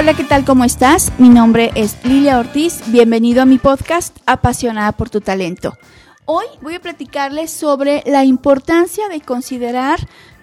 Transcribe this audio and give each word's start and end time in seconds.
Hola, 0.00 0.14
¿qué 0.14 0.22
tal? 0.22 0.44
¿Cómo 0.44 0.62
estás? 0.62 1.10
Mi 1.18 1.28
nombre 1.28 1.72
es 1.74 1.96
Lilia 2.04 2.38
Ortiz. 2.38 2.82
Bienvenido 2.86 3.42
a 3.42 3.46
mi 3.46 3.58
podcast 3.58 4.16
Apasionada 4.26 4.92
por 4.92 5.10
tu 5.10 5.20
talento. 5.20 5.76
Hoy 6.24 6.44
voy 6.62 6.76
a 6.76 6.80
platicarles 6.80 7.50
sobre 7.50 8.04
la 8.06 8.24
importancia 8.24 9.08
de 9.08 9.20
considerar 9.20 9.98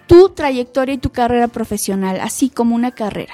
tu 0.06 0.28
trayectoria 0.28 0.96
y 0.96 0.98
tu 0.98 1.08
carrera 1.08 1.48
profesional, 1.48 2.20
así 2.20 2.50
como 2.50 2.74
una 2.74 2.90
carrera. 2.90 3.32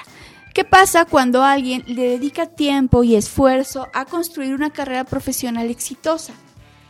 ¿Qué 0.53 0.63
pasa 0.63 1.03
cuando 1.03 1.43
alguien 1.43 1.83
le 1.87 2.07
dedica 2.07 2.45
tiempo 2.45 3.03
y 3.03 3.17
esfuerzo 3.17 3.89
a 3.93 4.05
construir 4.05 4.53
una 4.53 4.69
carrera 4.69 5.03
profesional 5.03 5.69
exitosa? 5.69 6.31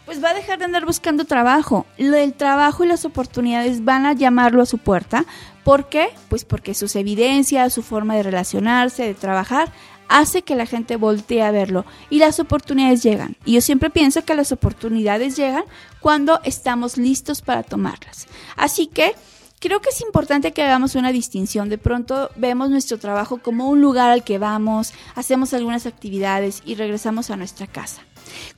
Pues 0.06 0.24
va 0.24 0.32
a 0.32 0.34
dejar 0.34 0.60
de 0.60 0.66
andar 0.66 0.86
buscando 0.86 1.26
trabajo. 1.26 1.86
El 1.98 2.34
trabajo 2.34 2.84
y 2.84 2.88
las 2.88 3.06
oportunidades 3.06 3.86
van 3.86 4.06
a 4.06 4.14
llamarlo 4.14 4.62
a 4.62 4.66
su 4.66 4.78
puerta 4.78 5.26
¿Por 5.64 5.88
qué? 5.88 6.10
Pues 6.30 6.44
porque 6.44 6.74
sus 6.74 6.96
evidencias, 6.96 7.74
su 7.74 7.84
forma 7.84 8.16
de 8.16 8.24
relacionarse, 8.24 9.04
de 9.04 9.14
trabajar, 9.14 9.72
hace 10.10 10.42
que 10.42 10.56
la 10.56 10.66
gente 10.66 10.98
voltee 10.98 11.42
a 11.42 11.52
verlo 11.52 11.86
y 12.10 12.20
las 12.20 12.40
oportunidades 12.40 13.02
llegan. 13.02 13.38
Y 13.46 13.54
yo 13.54 13.62
siempre 13.62 13.90
pienso 13.90 14.26
que 14.26 14.36
las 14.36 14.52
oportunidades 14.52 15.38
llegan 15.38 15.64
cuando 16.02 16.42
estamos 16.44 16.98
listos 16.98 17.42
para 17.42 17.64
tomarlas. 17.64 18.28
Así 18.58 18.88
que 18.88 19.16
creo 19.60 19.80
que 19.80 19.90
es 19.90 20.02
importante 20.02 20.52
que 20.52 20.64
hagamos 20.64 20.96
una 20.96 21.14
distinción. 21.14 21.70
De 21.70 21.78
pronto 21.78 22.30
vemos 22.36 22.70
nuestro 22.70 22.98
trabajo 23.00 23.38
como 23.38 23.70
un 23.70 23.80
lugar 23.80 24.12
al 24.12 24.26
que 24.26 24.40
vamos, 24.40 24.94
hacemos 25.16 25.54
algunas 25.54 25.86
actividades 25.86 26.62
y 26.66 26.76
regresamos 26.76 27.30
a 27.30 27.38
nuestra 27.38 27.68
casa. 27.68 28.02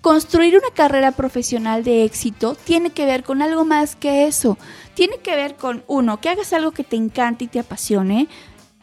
Construir 0.01 0.57
una 0.57 0.73
carrera 0.73 1.11
profesional 1.11 1.83
de 1.83 2.03
éxito 2.03 2.55
tiene 2.55 2.91
que 2.91 3.05
ver 3.05 3.23
con 3.23 3.41
algo 3.41 3.65
más 3.65 3.95
que 3.95 4.27
eso. 4.27 4.57
Tiene 4.93 5.17
que 5.17 5.35
ver 5.35 5.55
con, 5.55 5.83
uno, 5.87 6.21
que 6.21 6.29
hagas 6.29 6.53
algo 6.53 6.71
que 6.71 6.83
te 6.83 6.95
encante 6.95 7.45
y 7.45 7.47
te 7.47 7.59
apasione. 7.59 8.27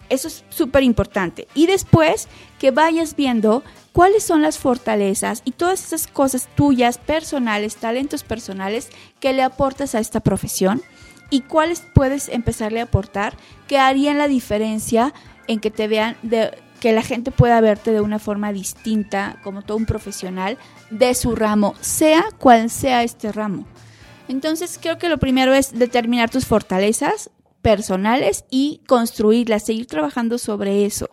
Eso 0.08 0.28
es 0.28 0.44
súper 0.50 0.82
importante. 0.82 1.48
Y 1.54 1.66
después 1.66 2.28
que 2.58 2.70
vayas 2.70 3.16
viendo 3.16 3.62
cuáles 3.92 4.24
son 4.24 4.42
las 4.42 4.58
fortalezas 4.58 5.42
y 5.44 5.52
todas 5.52 5.84
esas 5.84 6.06
cosas 6.06 6.48
tuyas, 6.54 6.98
personales, 6.98 7.76
talentos 7.76 8.22
personales 8.24 8.88
que 9.20 9.32
le 9.32 9.42
aportas 9.42 9.94
a 9.94 10.00
esta 10.00 10.20
profesión 10.20 10.82
y 11.30 11.40
cuáles 11.40 11.82
puedes 11.94 12.28
empezarle 12.28 12.80
a 12.80 12.84
aportar 12.84 13.36
que 13.66 13.78
harían 13.78 14.18
la 14.18 14.28
diferencia 14.28 15.14
en 15.46 15.60
que 15.60 15.70
te 15.70 15.88
vean 15.88 16.16
de 16.22 16.50
que 16.82 16.92
la 16.92 17.02
gente 17.02 17.30
pueda 17.30 17.60
verte 17.60 17.92
de 17.92 18.00
una 18.00 18.18
forma 18.18 18.52
distinta, 18.52 19.38
como 19.44 19.62
todo 19.62 19.76
un 19.76 19.86
profesional 19.86 20.58
de 20.90 21.14
su 21.14 21.36
ramo, 21.36 21.76
sea 21.80 22.24
cual 22.40 22.70
sea 22.70 23.04
este 23.04 23.30
ramo. 23.30 23.68
Entonces 24.26 24.80
creo 24.82 24.98
que 24.98 25.08
lo 25.08 25.18
primero 25.18 25.54
es 25.54 25.78
determinar 25.78 26.28
tus 26.28 26.44
fortalezas 26.44 27.30
personales 27.60 28.44
y 28.50 28.80
construirlas, 28.88 29.64
seguir 29.64 29.86
trabajando 29.86 30.38
sobre 30.38 30.84
eso. 30.84 31.08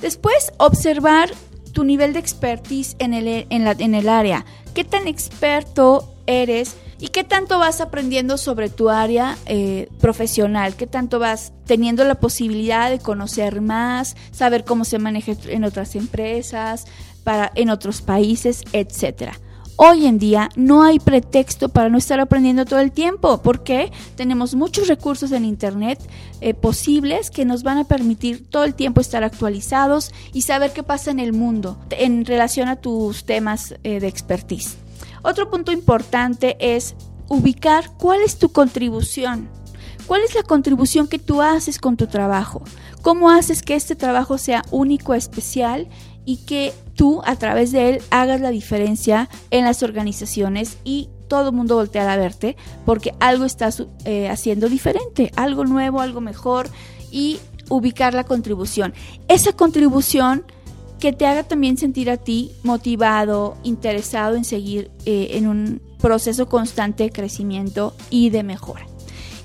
Después, 0.00 0.50
observar 0.56 1.28
tu 1.74 1.84
nivel 1.84 2.14
de 2.14 2.20
expertise 2.20 2.96
en 3.00 3.12
el, 3.12 3.46
en, 3.50 3.64
la, 3.64 3.72
en 3.72 3.94
el 3.94 4.08
área. 4.08 4.46
¿Qué 4.72 4.84
tan 4.84 5.06
experto 5.06 6.10
eres? 6.26 6.74
¿Y 7.00 7.08
qué 7.08 7.24
tanto 7.24 7.58
vas 7.58 7.80
aprendiendo 7.80 8.36
sobre 8.36 8.68
tu 8.68 8.90
área 8.90 9.38
eh, 9.46 9.88
profesional? 10.00 10.76
¿Qué 10.76 10.86
tanto 10.86 11.18
vas 11.18 11.54
teniendo 11.64 12.04
la 12.04 12.16
posibilidad 12.16 12.90
de 12.90 12.98
conocer 12.98 13.62
más, 13.62 14.16
saber 14.32 14.64
cómo 14.64 14.84
se 14.84 14.98
maneja 14.98 15.32
en 15.46 15.64
otras 15.64 15.96
empresas, 15.96 16.84
para, 17.24 17.50
en 17.54 17.70
otros 17.70 18.02
países, 18.02 18.62
etcétera? 18.74 19.32
Hoy 19.76 20.04
en 20.04 20.18
día 20.18 20.50
no 20.56 20.82
hay 20.82 20.98
pretexto 20.98 21.70
para 21.70 21.88
no 21.88 21.96
estar 21.96 22.20
aprendiendo 22.20 22.66
todo 22.66 22.80
el 22.80 22.92
tiempo, 22.92 23.40
porque 23.40 23.90
tenemos 24.14 24.54
muchos 24.54 24.86
recursos 24.86 25.32
en 25.32 25.46
Internet 25.46 25.98
eh, 26.42 26.52
posibles 26.52 27.30
que 27.30 27.46
nos 27.46 27.62
van 27.62 27.78
a 27.78 27.84
permitir 27.84 28.46
todo 28.50 28.64
el 28.64 28.74
tiempo 28.74 29.00
estar 29.00 29.24
actualizados 29.24 30.12
y 30.34 30.42
saber 30.42 30.74
qué 30.74 30.82
pasa 30.82 31.10
en 31.10 31.18
el 31.18 31.32
mundo 31.32 31.78
en 31.92 32.26
relación 32.26 32.68
a 32.68 32.76
tus 32.76 33.24
temas 33.24 33.74
eh, 33.84 34.00
de 34.00 34.08
expertise. 34.08 34.76
Otro 35.22 35.50
punto 35.50 35.72
importante 35.72 36.56
es 36.58 36.94
ubicar 37.28 37.90
cuál 37.96 38.20
es 38.22 38.38
tu 38.38 38.50
contribución. 38.50 39.48
¿Cuál 40.06 40.22
es 40.22 40.34
la 40.34 40.42
contribución 40.42 41.06
que 41.06 41.20
tú 41.20 41.40
haces 41.40 41.78
con 41.78 41.96
tu 41.96 42.08
trabajo? 42.08 42.62
¿Cómo 43.02 43.30
haces 43.30 43.62
que 43.62 43.76
este 43.76 43.94
trabajo 43.94 44.38
sea 44.38 44.64
único, 44.72 45.14
especial 45.14 45.88
y 46.24 46.38
que 46.38 46.72
tú 46.94 47.22
a 47.24 47.36
través 47.36 47.70
de 47.70 47.90
él 47.90 48.02
hagas 48.10 48.40
la 48.40 48.50
diferencia 48.50 49.28
en 49.50 49.64
las 49.64 49.82
organizaciones 49.82 50.78
y 50.84 51.08
todo 51.28 51.50
el 51.50 51.54
mundo 51.54 51.76
voltea 51.76 52.12
a 52.12 52.16
verte 52.16 52.56
porque 52.84 53.14
algo 53.20 53.44
estás 53.44 53.84
eh, 54.04 54.28
haciendo 54.28 54.68
diferente, 54.68 55.30
algo 55.36 55.64
nuevo, 55.64 56.00
algo 56.00 56.20
mejor 56.20 56.68
y 57.10 57.38
ubicar 57.68 58.12
la 58.12 58.24
contribución. 58.24 58.92
Esa 59.28 59.52
contribución 59.52 60.44
que 61.00 61.12
te 61.12 61.26
haga 61.26 61.42
también 61.42 61.78
sentir 61.78 62.10
a 62.10 62.18
ti 62.18 62.52
motivado, 62.62 63.56
interesado 63.62 64.36
en 64.36 64.44
seguir 64.44 64.90
eh, 65.06 65.30
en 65.32 65.48
un 65.48 65.82
proceso 65.98 66.48
constante 66.48 67.04
de 67.04 67.10
crecimiento 67.10 67.94
y 68.10 68.30
de 68.30 68.42
mejora. 68.42 68.86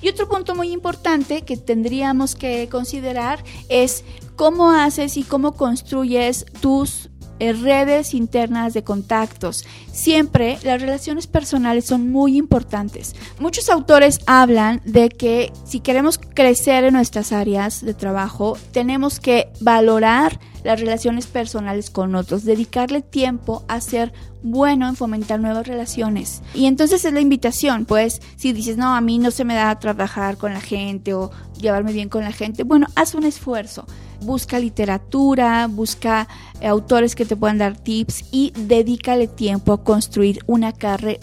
Y 0.01 0.09
otro 0.09 0.27
punto 0.29 0.53
muy 0.53 0.71
importante 0.71 1.41
que 1.41 1.57
tendríamos 1.57 2.35
que 2.35 2.69
considerar 2.69 3.43
es 3.69 4.03
cómo 4.35 4.71
haces 4.71 5.17
y 5.17 5.23
cómo 5.23 5.53
construyes 5.53 6.45
tus 6.61 7.09
eh, 7.39 7.53
redes 7.53 8.13
internas 8.13 8.73
de 8.73 8.83
contactos. 8.83 9.65
Siempre 9.91 10.57
las 10.63 10.79
relaciones 10.79 11.27
personales 11.27 11.85
son 11.85 12.11
muy 12.11 12.37
importantes. 12.37 13.15
Muchos 13.39 13.69
autores 13.69 14.19
hablan 14.27 14.81
de 14.85 15.09
que 15.09 15.51
si 15.65 15.79
queremos 15.79 16.17
crecer 16.17 16.83
en 16.83 16.93
nuestras 16.93 17.31
áreas 17.31 17.83
de 17.83 17.93
trabajo, 17.93 18.57
tenemos 18.71 19.19
que 19.19 19.49
valorar 19.59 20.39
las 20.65 20.79
relaciones 20.79 21.27
personales 21.27 21.91
con 21.91 22.15
otros, 22.15 22.43
dedicarle 22.43 23.01
tiempo 23.01 23.63
a 23.67 23.79
ser 23.79 24.11
bueno 24.41 24.89
en 24.89 24.95
fomentar 24.95 25.39
nuevas 25.39 25.67
relaciones. 25.67 26.41
Y 26.55 26.65
entonces 26.65 27.05
es 27.05 27.13
la 27.13 27.21
invitación, 27.21 27.85
pues 27.85 28.19
si 28.35 28.51
dices, 28.51 28.75
no, 28.75 28.95
a 28.95 28.99
mí 28.99 29.19
no 29.19 29.29
se 29.29 29.45
me 29.45 29.53
da 29.53 29.79
trabajar 29.79 30.37
con 30.37 30.53
la 30.53 30.61
gente 30.61 31.13
o 31.13 31.29
llevarme 31.61 31.93
bien 31.93 32.09
con 32.09 32.23
la 32.23 32.31
gente, 32.31 32.63
bueno, 32.63 32.87
haz 32.95 33.13
un 33.13 33.25
esfuerzo 33.25 33.85
busca 34.21 34.57
literatura, 34.59 35.67
busca 35.67 36.27
eh, 36.59 36.67
autores 36.67 37.15
que 37.15 37.25
te 37.25 37.35
puedan 37.35 37.59
dar 37.59 37.77
tips 37.77 38.25
y 38.31 38.53
dedícale 38.57 39.27
tiempo 39.27 39.73
a 39.73 39.83
construir 39.83 40.39
una, 40.47 40.73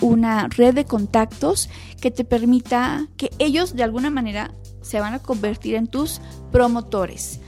una 0.03 0.47
red 0.49 0.75
de 0.75 0.85
contactos 0.85 1.69
que 2.01 2.11
te 2.11 2.25
permita 2.25 3.09
que 3.17 3.31
ellos 3.39 3.75
de 3.75 3.83
alguna 3.83 4.11
manera 4.11 4.53
se 4.83 5.01
van 5.01 5.15
a 5.15 5.19
convertir 5.19 5.75
en 5.75 5.87
tus 5.87 6.21
promotores. 6.53 7.41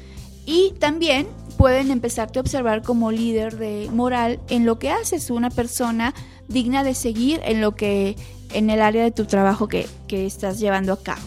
Y 0.47 0.72
también 0.78 1.26
pueden 1.64 1.91
empezarte 1.91 2.38
a 2.38 2.42
observar 2.42 2.82
como 2.82 3.10
líder 3.10 3.56
de 3.56 3.88
moral 3.91 4.38
en 4.50 4.66
lo 4.66 4.78
que 4.78 4.91
haces, 4.91 5.30
una 5.30 5.48
persona 5.48 6.12
digna 6.47 6.84
de 6.84 6.92
seguir 6.92 7.41
en 7.42 7.62
lo 7.62 7.75
que 7.75 8.16
en 8.52 8.69
el 8.69 8.82
área 8.82 9.02
de 9.02 9.10
tu 9.10 9.25
trabajo 9.25 9.66
que, 9.66 9.86
que 10.06 10.26
estás 10.26 10.61
llevando 10.61 10.93
a 10.93 11.02
cabo. 11.02 11.22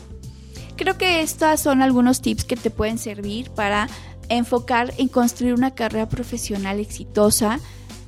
Creo 0.76 0.96
que 0.96 1.22
estos 1.22 1.60
son 1.60 1.82
algunos 1.82 2.22
tips 2.22 2.44
que 2.44 2.56
te 2.56 2.70
pueden 2.70 3.00
servir 3.00 3.50
para 3.50 3.90
enfocar 4.30 4.94
en 5.00 5.08
construir 5.08 5.56
una 5.56 5.72
carrera 5.72 6.08
profesional 6.08 6.80
exitosa, 6.80 7.60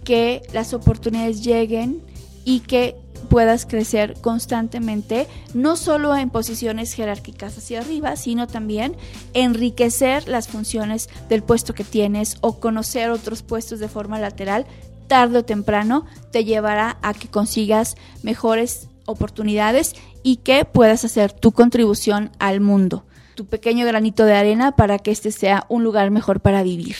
que 0.03 0.43
las 0.53 0.75
oportunidades 0.75 1.43
lleguen 1.43 1.99
y 2.45 2.59
que 2.59 2.95
puedas 3.29 3.65
crecer 3.65 4.15
constantemente, 4.21 5.27
no 5.53 5.75
solo 5.75 6.15
en 6.15 6.29
posiciones 6.29 6.93
jerárquicas 6.93 7.57
hacia 7.57 7.81
arriba, 7.81 8.15
sino 8.15 8.47
también 8.47 8.95
enriquecer 9.33 10.27
las 10.27 10.47
funciones 10.47 11.09
del 11.27 11.43
puesto 11.43 11.73
que 11.73 11.83
tienes 11.83 12.37
o 12.41 12.59
conocer 12.59 13.09
otros 13.09 13.43
puestos 13.43 13.79
de 13.79 13.89
forma 13.89 14.19
lateral, 14.19 14.65
tarde 15.07 15.39
o 15.39 15.45
temprano 15.45 16.05
te 16.31 16.45
llevará 16.45 16.97
a 17.01 17.13
que 17.13 17.27
consigas 17.27 17.95
mejores 18.23 18.87
oportunidades 19.05 19.95
y 20.23 20.37
que 20.37 20.65
puedas 20.65 21.03
hacer 21.03 21.31
tu 21.31 21.51
contribución 21.51 22.31
al 22.39 22.61
mundo 22.61 23.03
tu 23.39 23.45
pequeño 23.45 23.85
granito 23.85 24.25
de 24.25 24.35
arena 24.35 24.73
para 24.73 24.99
que 24.99 25.11
este 25.11 25.31
sea 25.31 25.65
un 25.69 25.81
lugar 25.85 26.11
mejor 26.11 26.41
para 26.41 26.61
vivir. 26.61 26.97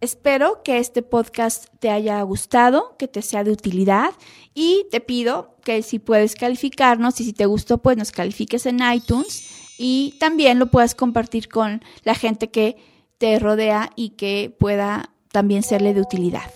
Espero 0.00 0.62
que 0.62 0.78
este 0.78 1.02
podcast 1.02 1.66
te 1.80 1.90
haya 1.90 2.20
gustado, 2.22 2.96
que 2.98 3.08
te 3.08 3.22
sea 3.22 3.44
de 3.44 3.50
utilidad 3.50 4.10
y 4.54 4.86
te 4.90 5.00
pido 5.00 5.56
que 5.64 5.82
si 5.82 5.98
puedes 5.98 6.34
calificarnos 6.34 7.20
y 7.20 7.24
si 7.24 7.32
te 7.32 7.46
gustó 7.46 7.78
pues 7.78 7.96
nos 7.96 8.12
califiques 8.12 8.66
en 8.66 8.80
iTunes 8.92 9.48
y 9.78 10.14
también 10.20 10.58
lo 10.58 10.66
puedas 10.66 10.94
compartir 10.94 11.48
con 11.48 11.82
la 12.04 12.14
gente 12.14 12.48
que 12.48 12.76
te 13.18 13.38
rodea 13.38 13.90
y 13.96 14.10
que 14.10 14.54
pueda 14.58 15.10
también 15.32 15.62
serle 15.62 15.94
de 15.94 16.02
utilidad. 16.02 16.50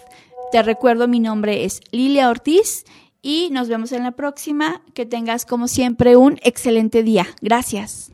Te 0.52 0.62
recuerdo, 0.62 1.08
mi 1.08 1.20
nombre 1.20 1.64
es 1.64 1.80
Lilia 1.92 2.28
Ortiz 2.28 2.84
y 3.22 3.48
nos 3.52 3.68
vemos 3.68 3.92
en 3.92 4.02
la 4.02 4.12
próxima. 4.12 4.82
Que 4.94 5.06
tengas 5.06 5.46
como 5.46 5.68
siempre 5.68 6.16
un 6.16 6.38
excelente 6.42 7.02
día. 7.02 7.26
Gracias. 7.40 8.10